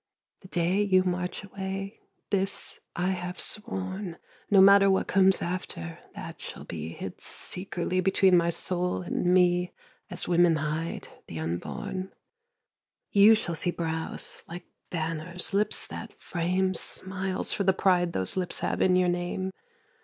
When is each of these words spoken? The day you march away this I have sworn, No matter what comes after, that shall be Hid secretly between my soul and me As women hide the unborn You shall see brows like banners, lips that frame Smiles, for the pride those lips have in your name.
The 0.39 0.47
day 0.47 0.81
you 0.81 1.03
march 1.03 1.43
away 1.43 1.99
this 2.31 2.79
I 2.95 3.09
have 3.11 3.39
sworn, 3.39 4.17
No 4.49 4.59
matter 4.59 4.89
what 4.89 5.05
comes 5.07 5.43
after, 5.43 5.99
that 6.15 6.41
shall 6.41 6.63
be 6.63 6.89
Hid 6.89 7.21
secretly 7.21 8.01
between 8.01 8.35
my 8.35 8.49
soul 8.49 9.03
and 9.03 9.31
me 9.31 9.73
As 10.09 10.27
women 10.27 10.55
hide 10.55 11.09
the 11.27 11.37
unborn 11.39 12.11
You 13.11 13.35
shall 13.35 13.53
see 13.53 13.69
brows 13.69 14.41
like 14.47 14.65
banners, 14.89 15.53
lips 15.53 15.85
that 15.85 16.19
frame 16.19 16.73
Smiles, 16.73 17.53
for 17.53 17.63
the 17.63 17.71
pride 17.71 18.13
those 18.13 18.35
lips 18.35 18.61
have 18.61 18.81
in 18.81 18.95
your 18.95 19.07
name. 19.09 19.51